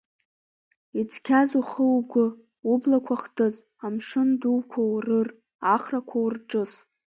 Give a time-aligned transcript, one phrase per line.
[0.99, 2.25] Ицқьаз ухы-угәы,
[2.71, 3.55] ублақәа хтыз,
[3.85, 5.27] амшын дуқәа урыр,
[5.73, 6.71] ахрақәа урҿыс.